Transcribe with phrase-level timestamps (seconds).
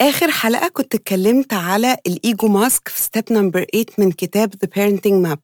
[0.00, 4.68] آخر حلقة كنت اتكلمت على ال ego mask في step number 8 من كتاب The
[4.68, 5.38] Parenting Map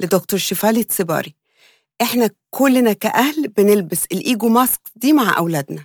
[0.00, 1.34] لدكتور شيفالي تساباري.
[2.02, 5.84] إحنا كلنا كأهل بنلبس ال ego mask دي مع أولادنا.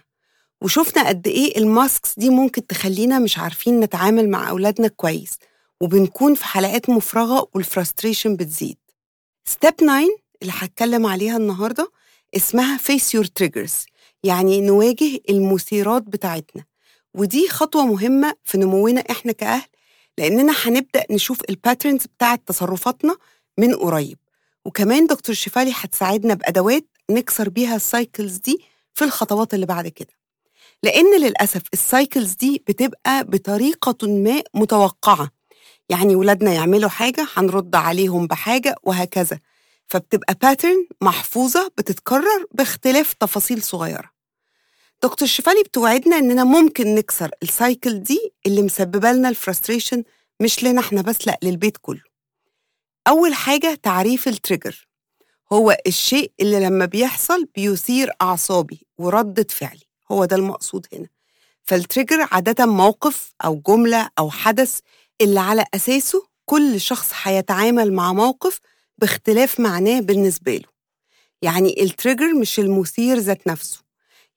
[0.62, 5.38] وشفنا قد إيه ال masks دي ممكن تخلينا مش عارفين نتعامل مع أولادنا كويس
[5.82, 8.78] وبنكون في حلقات مفرغة وال frustration بتزيد.
[9.46, 10.04] step 9
[10.42, 11.92] اللي هتكلم عليها النهاردة
[12.36, 13.86] اسمها Face Your Triggers
[14.24, 16.69] يعني نواجه المثيرات بتاعتنا.
[17.14, 19.66] ودي خطوة مهمة في نمونا إحنا كأهل
[20.18, 23.16] لأننا هنبدأ نشوف ال patterns بتاعت تصرفاتنا
[23.58, 24.18] من قريب.
[24.66, 28.60] وكمان دكتور شفالي هتساعدنا بأدوات نكسر بيها ال cycles دي
[28.94, 30.14] في الخطوات اللي بعد كده.
[30.84, 35.30] لأن للأسف ال cycles دي بتبقى بطريقة ما متوقعة.
[35.90, 39.40] يعني ولادنا يعملوا حاجة هنرد عليهم بحاجة وهكذا.
[39.88, 44.19] فبتبقى pattern محفوظة بتتكرر باختلاف تفاصيل صغيرة.
[45.04, 50.04] دكتور شفالي بتوعدنا إننا ممكن نكسر ال cycle دي اللي مسببة لنا ال frustration
[50.40, 52.02] مش لنا إحنا بس لأ للبيت كله.
[53.08, 54.88] أول حاجة تعريف ال trigger
[55.54, 59.84] هو الشيء اللي لما بيحصل بيثير أعصابي وردة فعلي.
[60.12, 61.08] هو ده المقصود هنا.
[61.64, 64.80] فال trigger عادة موقف أو جملة أو حدث
[65.22, 68.60] اللي على أساسه كل شخص هيتعامل مع موقف
[68.98, 70.70] باختلاف معناه بالنسبة له.
[71.42, 73.89] يعني ال trigger مش المثير ذات نفسه.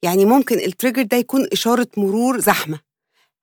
[0.03, 2.79] يعني ممكن ال trigger ده يكون إشارة مرور زحمة.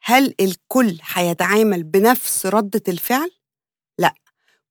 [0.03, 3.31] هل الكل هيتعامل بنفس ردة الفعل؟
[3.99, 4.15] لا.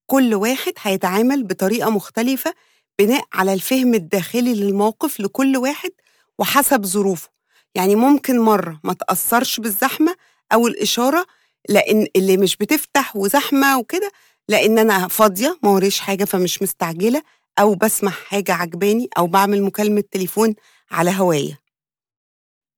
[0.05, 2.53] كل واحد هيتعامل بطريقة مختلفة
[2.99, 5.91] بناء على الفهم الداخلي للموقف لكل واحد
[6.39, 7.29] وحسب ظروفه.
[7.75, 10.15] يعني ممكن مرة ما تأثرش بالزحمة
[10.53, 11.25] أو الإشارة
[11.69, 14.11] لأن اللي مش بتفتح وزحمة وكده
[14.49, 17.21] لأن أنا فاضية ما ورايش حاجة فمش مستعجلة
[17.59, 20.55] أو بسمع حاجة عجباني أو بعمل مكالمة تليفون
[20.91, 21.58] على هوايا.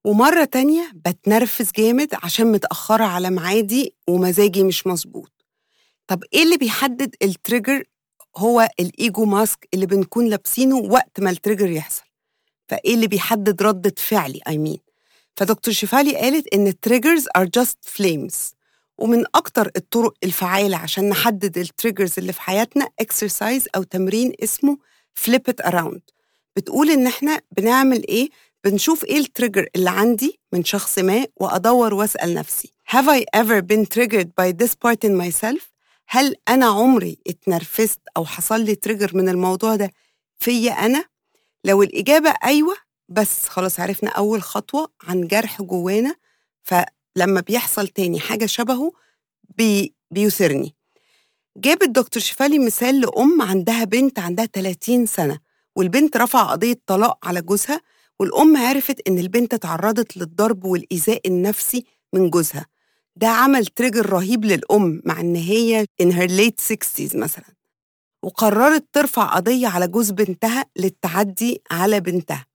[0.06, 5.32] ومرة تانية بتنرفز جامد عشان متأخرة على ميعادي ومزاجي مش مظبوط.
[6.08, 7.84] طب إيه اللي بيحدد ال trigger
[8.38, 12.04] هو ال ego mask اللي بنكون لابسينه وقت ما ال trigger يحصل.
[12.68, 14.80] فإيه اللي بيحدد ردة فعلي؟ I mean.
[15.36, 18.36] فدكتور شفالي قالت إن ال triggers are just flames.
[18.98, 24.78] ومن أكتر الطرق الفعالة عشان نحدد ال triggers اللي في حياتنا exercise أو تمرين اسمه
[25.20, 26.00] flip it around.
[26.56, 28.30] بتقول إن إحنا بنعمل إيه؟
[28.64, 33.62] بنشوف إيه ال trigger اللي عندي من شخص ما وأدور وأسأل نفسي Have I ever
[33.62, 35.72] been triggered by this part in myself؟
[36.08, 39.92] هل أنا عمري اتنرفزت أو حصل لي trigger من الموضوع ده
[40.40, 41.06] فيا أنا؟
[41.66, 42.76] لو الإجابة أيوة
[43.10, 46.16] يبقى خلاص عرفنا أول خطوة عن جرح جوانا
[46.64, 48.92] فلما بيحصل تاني حاجة شبهه
[49.58, 50.76] بي بيثيرني
[51.58, 55.40] جابت دكتور شفالي مثال لأم عندها بنت عندها 30 سنة
[55.76, 57.82] والبنت رافعة قضية طلاق على جوزها
[58.22, 62.66] والأم عرفت إن البنت تعرضت للضرب والإيذاء النفسي من جوزها.
[63.16, 67.46] ده عمل trigger رهيب للأم مع إن هي in her late 60s مثلا.
[68.24, 72.46] وقررت ترفع قضية على جوز بنتها للتعدي على بنتها.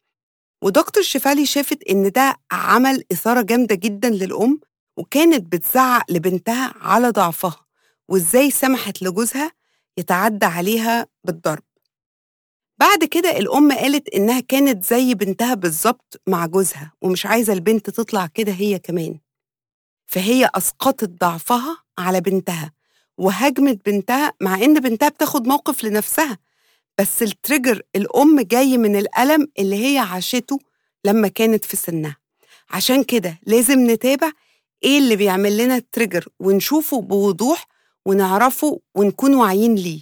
[0.62, 4.60] ودكتور شفالي شافت إن ده عمل إثارة جامدة جدا للأم
[4.96, 7.56] وكانت بتزعق لبنتها على ضعفها
[8.08, 9.52] وإزاي سمحت لجوزها
[9.98, 11.62] يتعدى عليها بالضرب.
[12.78, 18.26] بعد كده الأم قالت إنها كانت زي بنتها بالظبط مع جوزها ومش عايزة البنت تطلع
[18.26, 19.18] كده هي كمان.
[20.06, 22.72] فهي أسقطت ضعفها على بنتها
[23.18, 26.38] وهاجمت بنتها مع إن بنتها بتاخد موقف لنفسها.
[26.98, 30.58] بس ال trigger الأم جاي من الألم اللي هي عاشته
[31.04, 32.16] لما كانت في سنها.
[32.70, 34.32] عشان كده لازم نتابع
[34.84, 37.66] إيه اللي بيعمل لنا ال trigger ونشوفه بوضوح
[38.06, 40.00] ونعرفه ونكون واعيين ليه.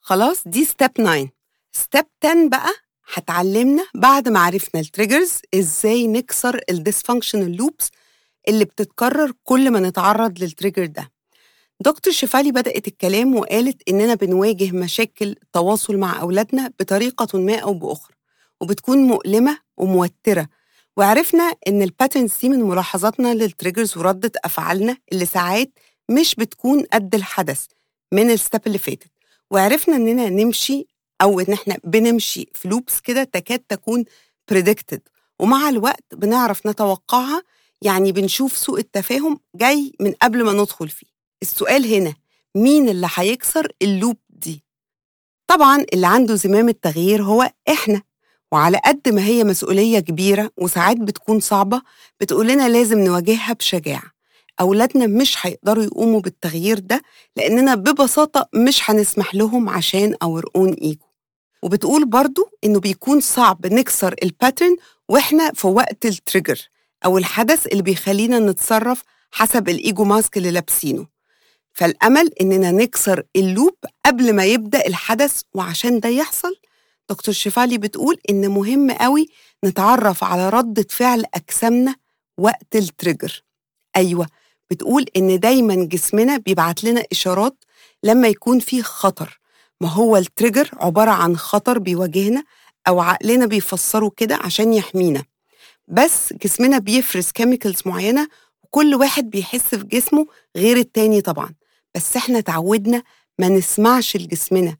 [0.00, 1.28] خلاص؟ دي step 9
[1.72, 2.70] step 10 بقى
[3.14, 7.90] هتعلمنا بعد ما عرفنا ال triggers إزاي نكسر ال dysfunctional loops
[8.48, 11.10] اللي بتتكرر كل ما نتعرض لل trigger ده.
[11.80, 18.14] دكتور شفالي بدأت الكلام وقالت إننا بنواجه مشاكل التواصل مع أولادنا بطريقة ما أو بأخرى
[18.60, 20.48] وبتكون مؤلمة وموترة
[20.96, 25.72] وعرفنا إن ال patterns دي من ملاحظاتنا لل triggers وردة أفعالنا اللي ساعات
[26.10, 27.64] مش بتكون قد الحدث
[28.12, 29.10] من ال step اللي فاتت
[29.50, 30.86] وعرفنا إننا نمشي
[31.22, 34.04] أو إن إحنا بنمشي في loops كده تكاد تكون
[34.52, 34.98] predicted.
[35.40, 37.42] ومع الوقت بنعرف نتوقعها
[37.82, 41.06] يعني بنشوف سوء التفاهم جاي من قبل ما ندخل فيه.
[41.42, 42.14] السؤال هنا
[42.54, 44.64] مين اللي هيكسر ال loop دي؟
[45.46, 48.02] طبعا اللي عنده زمام التغيير هو إحنا.
[48.52, 51.82] وعلى قد ما هي مسؤولية كبيرة وساعات بتكون صعبة
[52.20, 54.12] بتقولنا لازم نواجهها بشجاعة.
[54.60, 57.02] أولادنا مش هيقدروا يقوموا بالتغيير ده
[57.36, 61.04] لأننا ببساطة مش هنسمح لهم عشان our own ego
[61.62, 64.76] وبتقول برضو إنه بيكون صعب نكسر ال pattern
[65.08, 66.68] وإحنا في وقت ال trigger
[67.04, 71.06] أو الحدث اللي بيخلينا نتصرف حسب ال ego mask اللي لابسينه.
[71.72, 73.74] فالأمل إننا نكسر ال loop
[74.06, 76.54] قبل ما يبدأ الحدث وعشان ده يحصل.
[77.10, 79.28] دكتور شيفالي بتقول إن مهم قوي
[79.64, 81.94] نتعرف على ردة فعل أجسامنا
[82.38, 83.42] وقت ال trigger
[83.96, 84.26] أيوة
[84.70, 87.64] بتقول إن دايما جسمنا بيبعت لنا إشارات
[88.02, 89.40] لما يكون فيه خطر
[89.80, 92.44] ما هو ال trigger عبارة عن خطر بيواجهنا
[92.88, 95.24] أو عقلنا بيفسره كده عشان يحمينا.
[95.88, 98.28] بس جسمنا بيفرز chemicals معينة
[98.62, 100.26] وكل واحد بيحس في جسمه
[100.56, 101.54] غير التاني طبعا.
[101.94, 103.02] بس إحنا تعودنا
[103.38, 104.76] ما نسمعش لجسمنا.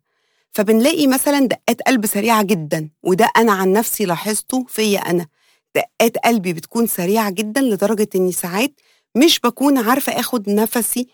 [0.52, 5.26] فبنلاقي مثلا دقات قلب سريعة جدا وده أنا عن نفسي لاحظته فيا أنا.
[5.74, 8.80] دقات قلبي بتكون سريعة جدا لدرجة إني ساعات
[9.16, 11.06] مش بكون عارفة آخد نفسي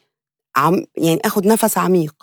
[0.57, 2.15] عم يعني آخد نفس عميق.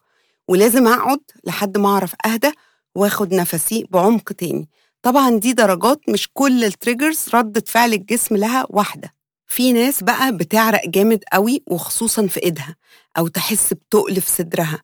[0.48, 2.52] ولازم أقعد لحد ما أعرف أهدى
[2.96, 4.70] وآخد نفسي بعمق تاني.
[5.02, 9.14] طبعا دي درجات مش كل التريجرز ردة فعل الجسم لها واحدة.
[9.48, 12.76] في ناس بقى بتعرق جامد قوي وخصوصا في إيدها
[13.18, 14.82] أو تحس بتقل في صدرها.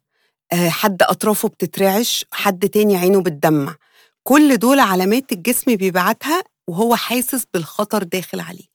[0.51, 3.75] آه، حد أطرافه بتترعش حد تاني عينه بتدمع.
[4.23, 8.65] كل دول علامات الجسم بيبعتها وهو حاسس بالخطر داخل عليه.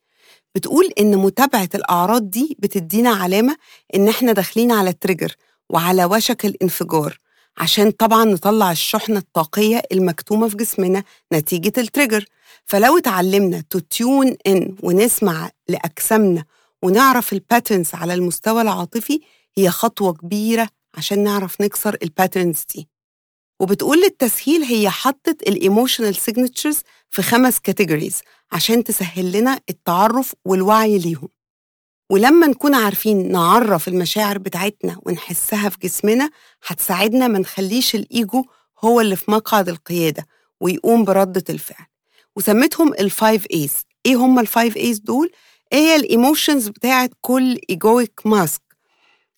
[0.55, 3.57] بتقول إن متابعة الأعراض دي بتدينا علامة
[3.95, 5.35] إن إحنا داخلين على trigger
[5.73, 7.19] وعلى وشك الانفجار
[7.59, 12.25] عشان طبعا نطلع الشحنة الطاقية المكتومة في جسمنا نتيجة ال trigger
[12.65, 16.45] فلو اتعلمنا to tune in ونسمع لأجسامنا
[16.83, 19.21] ونعرف ال patterns على المستوى العاطفي
[19.57, 22.89] هي خطوة كبيرة عشان نعرف نكسر ال patterns دي.
[23.61, 26.79] وبتقول للتسهيل هي حطت ال emotional signatures
[27.11, 28.21] في خمس categories
[28.53, 31.29] عشان تسهل لنا التعرف والوعي ليهم.
[32.13, 36.31] ولما نكون عارفين نعرف المشاعر بتاعتنا ونحسها في جسمنا
[36.67, 38.45] هتساعدنا ما نخليش الإيجو
[38.85, 40.27] هو اللي في مقعد القيادة
[40.61, 41.87] ويقوم بردة الفعل.
[42.37, 43.73] وسميتهم ال five A's.
[44.07, 45.31] إيه هم ال five A's دول؟
[45.73, 48.63] هي ال emotions بتاعت كل egoic mask.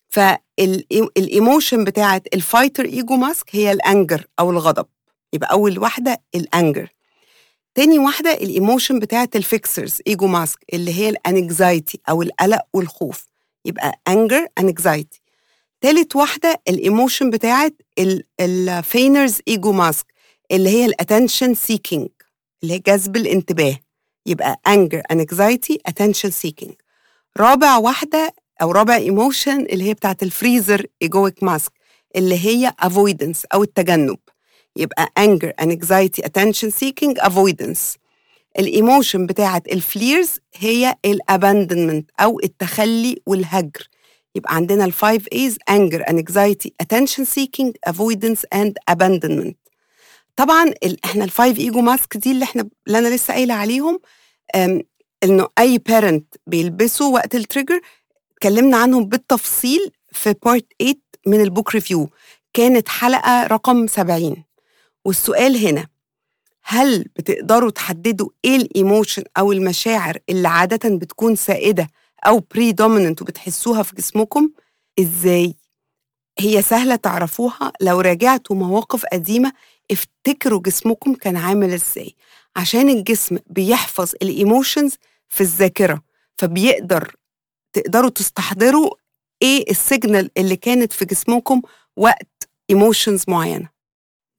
[0.09, 4.85] فال emotion بتاعت ال fighter ego mask هي ال anger أو الغضب.
[5.33, 6.89] يبقى أول واحدة ال anger.
[7.75, 12.61] تاني واحدة ال emotion بتاعت ال fixers ego mask اللي هي ال anxiety أو القلق
[12.73, 13.27] والخوف.
[13.65, 15.21] يبقى anger anxiety
[15.81, 17.73] تالت واحدة ال emotion بتاعت
[18.39, 20.05] ال feigners ego mask
[20.51, 22.09] اللي هي ال attention seeking
[22.63, 23.77] اللي هي جذب الانتباه.
[24.25, 26.71] يبقى anger anxiety attention seeking.
[27.37, 31.71] رابع واحدة أو رابع emotion اللي هي بتاعت ال freezer egoic mask
[32.15, 34.17] اللي هي avoidance أو التجنب.
[34.75, 37.97] يبقى anger anxiety attention seeking avoidance.
[38.59, 43.87] ال emotion بتاعت ال fleers هي ال abandonment أو التخلي والهجر.
[44.35, 49.53] يبقى عندنا ال five A's anger anxiety attention seeking avoidance and abandonment.
[50.35, 50.73] طبعا
[51.05, 53.99] إحنا ال five ego mask دي اللي إحنا اللي أنا لسه قايلة عليهم
[55.23, 57.81] إنه أي parent بيلبسوا وقت ال trigger
[58.33, 60.95] اتكلمنا عنهم بالتفصيل في part 8
[61.27, 62.09] من ال book review
[62.53, 64.43] كانت حلقة رقم 70
[65.05, 65.87] والسؤال هنا
[66.63, 71.89] هل بتقدروا تحددوا إيه ال emotion أو المشاعر اللي عادة بتكون سائدة
[72.27, 74.49] أو predominant وبتحسوها في جسمكم؟
[74.99, 75.55] إزاي؟
[76.39, 77.71] هي سهلة تعرفوها.
[77.81, 79.53] لو راجعتوا مواقف قديمة
[79.91, 82.15] افتكروا جسمكم كان عامل إزاي.
[82.55, 84.95] عشان الجسم بيحفظ ال emotions
[85.29, 86.01] في الذاكرة
[86.37, 87.15] فبيقدر
[87.73, 88.89] تقدروا تستحضروا
[89.41, 91.61] إيه ال signal اللي كانت في جسمكم
[91.97, 93.74] وقت emotions معينة.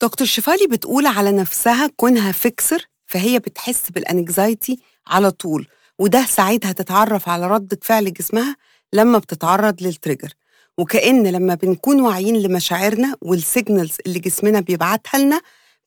[0.06, 6.72] دكتور شفالي بتقول على نفسها كونها fixer فهي بتحس بال anxiety على طول وده ساعتها
[6.72, 8.56] تتعرف على ردة فعل جسمها
[8.92, 10.32] لما بتتعرض لل trigger.
[10.78, 15.40] وكأن لما بنكون واعيين لمشاعرنا وال signals اللي جسمنا بيبعتها لنا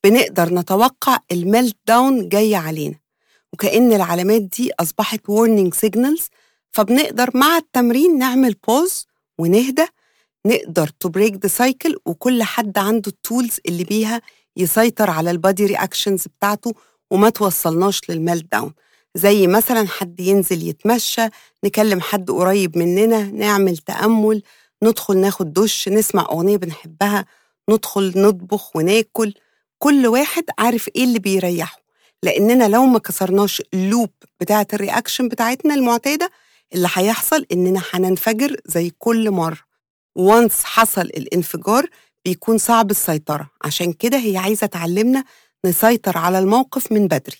[0.04, 2.96] بنقدر نتوقع ال meltdown جاي علينا.
[3.54, 6.24] وكأن العلامات دي أصبحت warning signals
[6.72, 9.06] فبنقدر مع التمرين نعمل pause
[9.38, 9.86] ونهدى
[10.46, 14.22] نقدر to break the cycle وكل حد عنده ال tools اللي بيها
[14.58, 16.74] يسيطر على ال body reactions بتاعته
[17.12, 18.74] وما توصلناش لل meltdown
[19.16, 21.28] زي مثلا حد ينزل يتمشى
[21.64, 24.42] نكلم حد قريب مننا نعمل تأمل
[24.84, 27.26] ندخل ناخد دش نسمع أغنية بنحبها
[27.70, 29.34] ندخل نطبخ وناكل.
[29.78, 31.80] كل واحد عارف إيه اللي بيريحه.
[32.24, 34.10] لأننا لو ما كسرناش ال loop
[34.40, 36.32] بتاعة ال reaction بتاعتنا المعتادة
[36.74, 39.69] اللي هيحصل إننا هننفجر زي كل مرة.
[40.20, 41.90] و once حصل الانفجار
[42.26, 43.50] بيكون صعب السيطرة.
[43.62, 45.24] عشان كده هي عايزة تعلمنا
[45.66, 47.38] نسيطر على الموقف من بدري.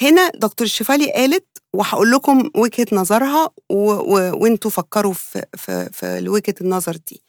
[0.00, 3.50] هنا دكتور شفالي قالت وهقول لكم وجهة نظرها.
[3.68, 7.22] وانتوا فكروا في, في, في وجهة النظر دي.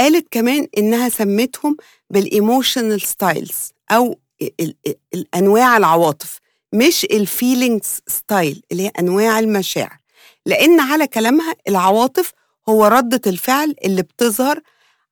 [0.00, 1.76] قالت كمان إنها سمتهم
[2.10, 4.74] بال emotional styles أو ال...
[4.86, 4.94] ال...
[5.14, 6.38] الأنواع العواطف
[6.72, 9.98] مش ال feelings style اللي هي أنواع المشاعر.
[10.46, 12.32] لأن على كلامها العواطف
[12.68, 14.60] هو ردة الفعل اللي بتظهر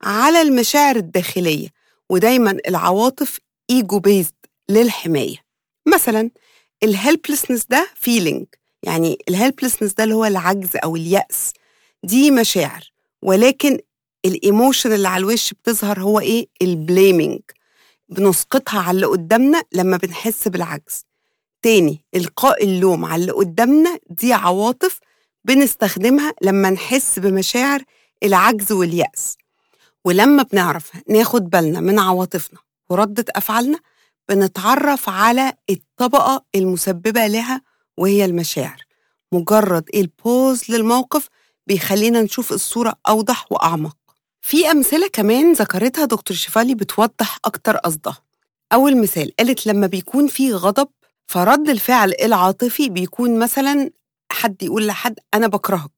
[0.03, 1.69] على المشاعر الداخلية
[2.11, 3.39] ودايما العواطف
[3.71, 4.33] ego based
[4.69, 5.37] للحماية.
[5.87, 6.31] مثلا
[6.83, 8.47] ال helplessness ده feeling
[8.83, 11.53] يعني ال helplessness ده اللي هو العجز أو اليأس
[12.03, 12.91] دي مشاعر
[13.23, 13.79] ولكن
[14.25, 17.41] ال emotion اللي على الوش بتظهر هو إيه؟ ال blaming
[18.09, 21.05] بنسقطها على اللي قدامنا لما بنحس بالعجز.
[21.63, 25.01] تاني إلقاء اللوم على اللي قدامنا دي عواطف
[25.47, 27.83] بنستخدمها لما نحس بمشاعر
[28.23, 29.37] العجز واليأس.
[30.05, 32.59] ولما بنعرف ناخد بالنا من عواطفنا
[32.91, 33.79] وردة أفعالنا
[34.29, 37.63] بنتعرف على الطبقة المسببة لها
[37.97, 38.83] وهي المشاعر.
[39.33, 41.29] مجرد البوز للموقف
[41.67, 43.97] بيخلينا نشوف الصورة أوضح وأعمق.
[44.43, 48.19] في أمثلة كمان ذكرتها دكتور شفالي بتوضح أكتر قصدها.
[48.73, 50.89] أول مثال قالت لما بيكون في غضب
[51.27, 53.91] فرد الفعل العاطفي بيكون مثلا
[54.37, 55.91] حد يقول لحد أنا بكرهك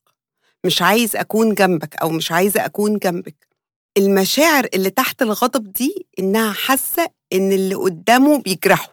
[0.64, 3.48] مش عايز أكون جنبك أو مش عايزة أكون جنبك.
[3.96, 8.92] المشاعر اللي تحت الغضب دي إنها حاسة إن اللي قدامه بيجرحه.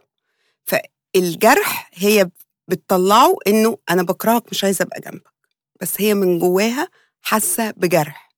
[0.63, 2.29] فالجرح هي
[2.67, 5.33] بتطلعه إنه أنا بكرهك مش عايزة أبقى جنبك.
[5.81, 6.89] بس هي من جواها
[7.21, 8.29] حاسة بجرح.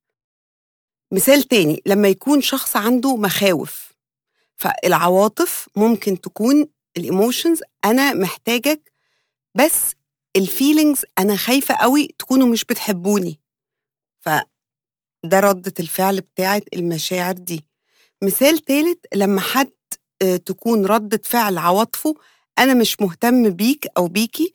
[1.12, 3.94] مثال تاني لما يكون شخص عنده مخاوف
[4.56, 8.92] فالعواطف ممكن تكون ال emotions أنا محتاجك
[9.56, 9.92] بس
[10.36, 13.40] ال feelings أنا خايفة قوي تكونوا مش بتحبوني.
[14.26, 17.66] فده ردة الفعل بتاعت المشاعر دي.
[18.24, 19.72] مثال تالت لما حد
[20.46, 22.16] تكون ردة فعل عواطفه
[22.60, 24.54] أنا مش مهتم بيك أو بيكي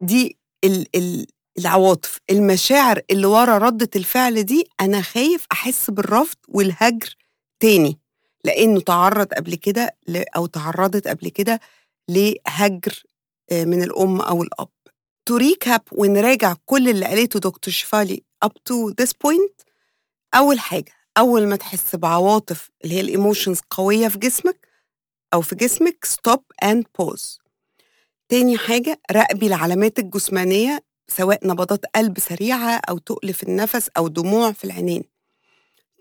[0.00, 1.26] دي ال ال
[1.58, 2.20] العواطف.
[2.30, 7.16] المشاعر اللي ورا ردة الفعل دي أنا خايف أحس بالرفض والهجر
[7.60, 7.98] تاني
[8.44, 9.96] لأنه تعرض قبل كده
[10.36, 11.60] أو تعرضت قبل كده
[12.08, 13.02] لهجر
[13.52, 14.68] من الأم أو الأب.
[15.26, 19.64] to recap ونراجع كل اللي قالته دكتور شفالي up to this point
[20.34, 24.68] أول حاجة أول ما تحس بعواطف اللي هي ال emotions قوية في جسمك
[25.34, 27.38] أو في جسمك stop and pause.
[28.28, 34.52] تاني حاجة راقبي العلامات الجسمانية سواء نبضات قلب سريعة أو تقل في النفس أو دموع
[34.52, 35.04] في العينين.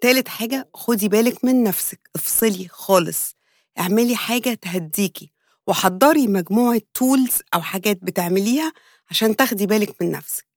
[0.02, 3.36] تالت حاجة خدي بالك من نفسك افصلي خالص
[3.80, 5.32] اعملي حاجة تهديكي.
[5.68, 8.74] وحضري مجموعة tools أو حاجات بتعمليها
[9.10, 10.48] عشان تاخدي بالك من نفسك.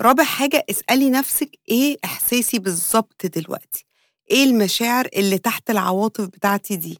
[0.00, 3.86] رابع حاجة اسألي نفسك إيه إحساسي بالظبط دلوقتي؟
[4.30, 6.98] إيه المشاعر اللي تحت العواطف بتاعتي دي؟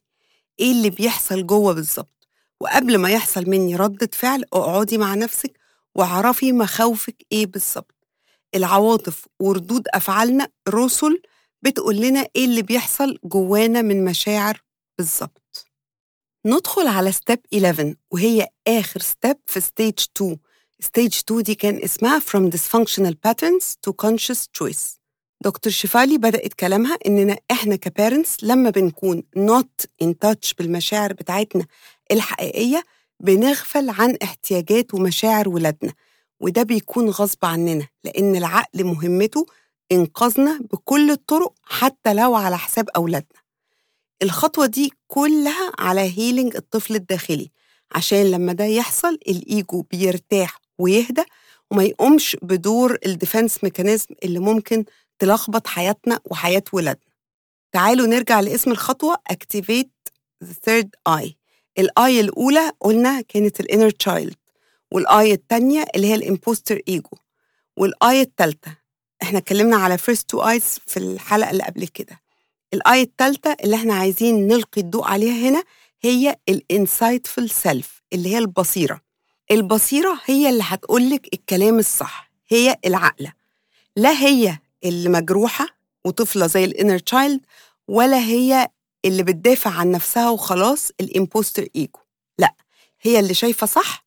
[0.61, 2.29] إيه اللي بيحصل جوه بالظبط؟
[2.61, 5.59] وقبل ما يحصل مني ردة فعل اقعدي مع نفسك
[5.95, 7.95] واعرفي مخاوفك إيه بالظبط.
[8.55, 11.23] العواطف وردود أفعالنا رسل
[11.63, 14.63] بتقول لنا إيه اللي بيحصل جوانا من مشاعر
[14.99, 15.43] بالظبط.
[16.47, 20.37] ندخل على step 11 وهي آخر ستيب في stage 2
[20.81, 24.99] Stage 2 دي كان اسمها From Dysfunctional Patterns to Conscious Choice.
[25.45, 31.67] دكتور شفالي بدأت كلامها إننا إحنا ك parents لما بنكون not in touch بالمشاعر بتاعتنا
[32.13, 32.85] الحقيقية
[33.21, 35.93] بنغفل عن احتياجات ومشاعر ولادنا.
[36.41, 39.47] وده بيكون غصب عننا لأن العقل مهمته
[39.93, 43.46] إنقاذنا بكل الطرق حتى لو على حساب أولادنا.
[44.23, 47.51] الخطوة دي كلها على healing الطفل الداخلي
[47.95, 51.23] عشان لما ده يحصل الإيجو بيرتاح ويهدى
[51.71, 54.85] وما يقومش بدور ال defense mechanism اللي ممكن
[55.19, 57.03] تلخبط حياتنا وحياة ولادنا.
[57.73, 60.11] تعالوا نرجع لاسم الخطوة Activate
[60.45, 61.33] the third eye.
[61.79, 64.37] ال eye الأولى قلنا كانت ال inner child
[64.93, 67.11] وال eye التانية اللي هي ال imposter ego
[67.77, 68.77] وال eye التالتة.
[69.23, 72.21] إحنا اتكلمنا على first two eyes في الحلقة اللي قبل كده.
[72.75, 75.65] ال eye التالتة اللي إحنا عايزين نلقي الضوء عليها هنا
[76.03, 79.01] هي ال insightful self اللي هي البصيرة.
[79.51, 83.33] البصيرة هي اللي هتقولك الكلام الصح هي العقلة
[83.97, 85.67] لا هي اللي مجروحة
[86.05, 87.41] وطفلة زي ال inner child
[87.89, 88.69] ولا هي
[89.05, 91.99] اللي بتدافع عن نفسها وخلاص ال imposter ego
[92.39, 92.55] لا
[93.03, 94.07] هي اللي شايفة صح.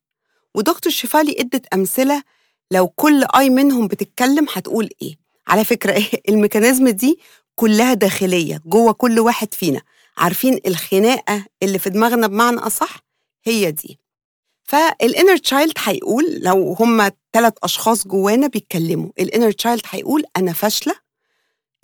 [0.54, 2.22] ودكتور شفالي ادت أمثلة
[2.70, 5.16] لو كل eye منهم بتتكلم هتقول إيه.
[5.48, 7.18] على فكرة ال mechanism دي
[7.60, 9.82] كلها داخلية جوه كل واحد فينا.
[10.16, 12.96] عارفين الخناقة اللي في دماغنا بمعنى أصح؟
[13.44, 13.98] هي دي.
[14.64, 19.10] فال inner child هيقول لو هما ثلاث أشخاص جوانا بيتكلموا.
[19.20, 20.94] ال inner child هيقول أنا فاشلة.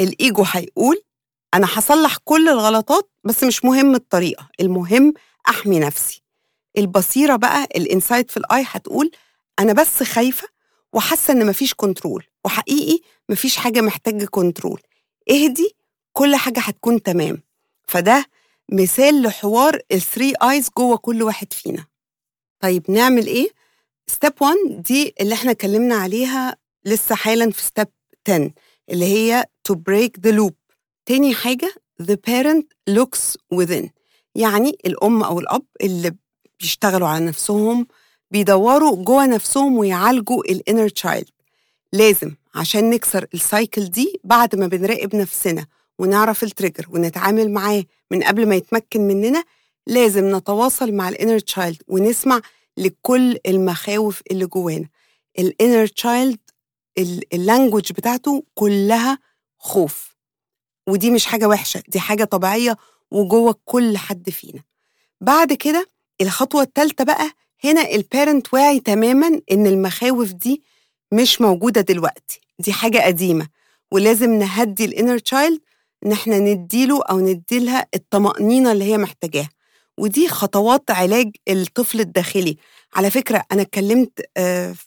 [0.00, 1.02] الإيجو هيقول
[1.54, 4.48] أنا هصلح كل الغلطات بس مش مهم الطريقة.
[4.60, 5.14] المهم
[5.48, 6.22] أحمي نفسي.
[6.78, 9.10] البصيرة بقى ال insightful eye هتقول
[9.58, 10.48] أنا بس خايفة
[10.92, 14.80] وحاسة إن مفيش control وحقيقي مفيش حاجة محتاجة control
[15.30, 15.76] اهدي
[16.12, 17.42] كل حاجة هتكون تمام.
[17.88, 18.24] فده
[18.72, 21.86] مثال لحوار ال three eyes جوه كل واحد فينا.
[22.60, 23.48] طيب نعمل إيه؟
[24.06, 27.88] step 1 دي اللي إحنا اتكلمنا عليها لسه حالا في step
[28.28, 28.50] 10
[28.90, 30.54] اللي هي to break the loop.
[31.06, 33.88] تاني حاجة the parent looks within.
[34.34, 36.14] يعني الأم أو الأب اللي
[36.60, 37.86] بيشتغلوا على نفسهم
[38.30, 41.28] بيدوروا جوه نفسهم ويعالجوا ال inner child
[41.92, 45.66] لازم عشان نكسر ال cycle دي بعد ما بنراقب نفسنا
[45.98, 49.44] ونعرف ال trigger ونتعامل معاه من قبل ما يتمكن مننا
[49.86, 52.40] لازم نتواصل مع ال inner child ونسمع
[52.76, 54.88] لكل المخاوف اللي جوانا.
[55.38, 56.38] ال inner child
[57.32, 59.18] ال language بتاعته كلها
[59.58, 60.16] خوف.
[60.88, 62.76] ودي مش حاجة وحشة دي حاجة طبيعية
[63.10, 64.62] وجوه كل حد فينا.
[65.20, 67.30] بعد كده الخطوة الثالثة بقى
[67.64, 70.62] هنا ال parent واعي تماما إن المخاوف دي
[71.12, 72.40] مش موجودة دلوقتي.
[72.58, 73.48] دي حاجة قديمة
[73.92, 75.60] ولازم نهدي ال inner child
[76.06, 79.48] إن إحنا نديله أو نديلها الطمأنينة اللي هي محتاجاها.
[79.98, 82.56] ودي خطوات علاج الطفل الداخلي.
[82.94, 84.20] على فكرة أنا اتكلمت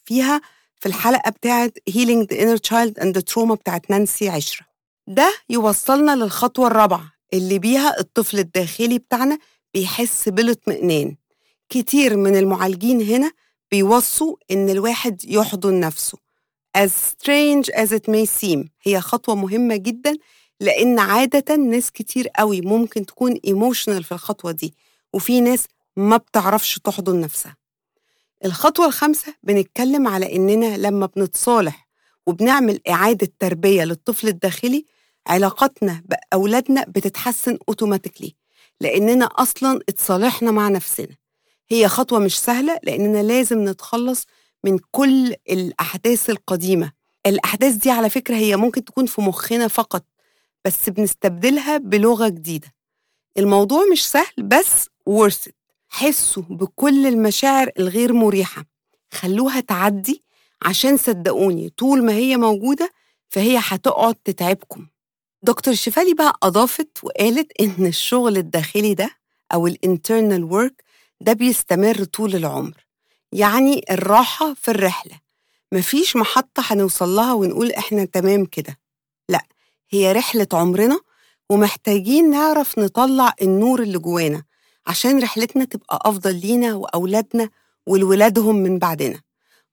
[0.05, 0.41] فيها
[0.79, 4.65] في الحلقة بتاعت Healing the Inner Child and the Trauma بتاعت نانسي عشرة.
[5.07, 9.37] ده يوصلنا للخطوة الرابعة اللي بيها الطفل الداخلي بتاعنا
[9.73, 11.15] بيحس بالاطمئنان.
[11.69, 13.31] كتير من المعالجين هنا
[13.71, 16.17] بيوصوا إن الواحد يحضن نفسه.
[16.77, 18.69] As strange as it may seem.
[18.83, 20.17] هي خطوة مهمة جدا
[20.59, 24.73] لأن عادة ناس كتير قوي ممكن تكون ايموشنال في الخطوة دي
[25.13, 25.65] وفي ناس
[25.97, 27.57] ما بتعرفش تحضن نفسها.
[28.45, 31.87] الخطوة الخامسة بنتكلم على إننا لما بنتصالح
[32.27, 34.85] وبنعمل إعادة تربية للطفل الداخلي
[35.27, 38.35] علاقتنا بأولادنا بتتحسن أوتوماتيكلي
[38.81, 41.15] لأننا أصلا اتصالحنا مع نفسنا.
[41.69, 44.25] هي خطوة مش سهلة لأننا لازم نتخلص
[44.63, 46.91] من كل الأحداث القديمة.
[47.25, 50.05] الأحداث دي على فكرة هي ممكن تكون في مخنا فقط
[50.65, 52.73] بس بنستبدلها بلغة جديدة.
[53.37, 55.53] الموضوع مش سهل بس worth it.
[55.89, 58.65] حسوا بكل المشاعر الغير مريحة.
[59.11, 60.23] خلوها تعدي
[60.61, 62.91] عشان صدقوني طول ما هي موجودة
[63.29, 64.87] فهي هتقعد تتعبكم.
[65.43, 69.09] دكتور شفالي بقى أضافت وقالت إن الشغل الداخلي ده
[69.53, 70.83] أو ال internal work
[71.21, 72.85] ده بيستمر طول العمر.
[73.31, 75.19] يعني الراحة في الرحلة.
[75.71, 78.77] مفيش محطة هنوصل لها ونقول إحنا تمام كده.
[79.29, 79.41] لأ
[79.89, 80.99] هي رحلة عمرنا
[81.49, 84.43] ومحتاجين نعرف نطلع النور اللي جوانا
[84.87, 87.49] عشان رحلتنا تبقى أفضل لينا وأولادنا
[87.87, 89.21] ولولادهم من بعدنا.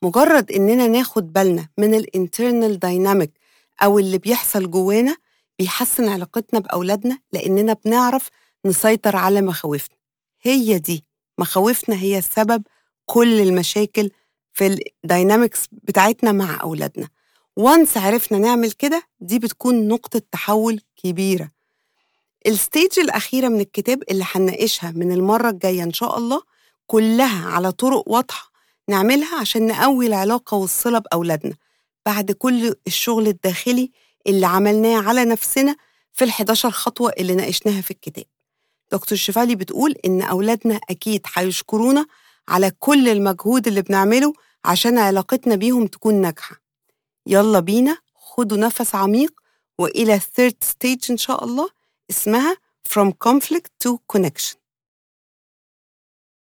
[0.03, 3.33] مجرد إننا ناخد بالنا من ال internal dynamic
[3.83, 5.17] أو اللي بيحصل جوانا
[5.59, 8.29] بيحسن علاقتنا بأولادنا لأننا بنعرف
[8.67, 9.97] نسيطر على مخاوفنا.
[10.43, 11.05] هي دي.
[11.39, 12.63] مخاوفنا هي سبب
[13.07, 14.11] كل المشاكل
[14.53, 17.09] في ال dynamics بتاعتنا مع أولادنا.
[17.57, 21.51] و once عرفنا نعمل كده دي بتكون نقطة تحول كبيرة.
[22.47, 26.43] الستيج الأخيرة من الكتاب اللي هنناقشها من المرة الجاية إن شاء الله
[26.87, 28.51] كلها على طرق واضحة
[28.89, 31.55] نعملها عشان نقوي العلاقة والصلة بأولادنا.
[32.07, 33.91] بعد كل الشغل الداخلي
[34.27, 35.77] اللي عملناه على نفسنا
[36.13, 38.25] في ال 11 خطوة اللي ناقشناها في الكتاب.
[38.93, 42.07] دكتور شفالي بتقول إن أولادنا أكيد هيشكرونا
[42.49, 44.33] على كل المجهود اللي بنعمله
[44.65, 46.57] عشان علاقتنا بيهم تكون ناجحة.
[47.27, 49.41] يلا بينا خدوا نفس عميق
[49.79, 51.69] وإلى الثيرد ستيج إن شاء الله
[52.11, 52.57] اسمها
[52.89, 54.66] From Conflict to Connection.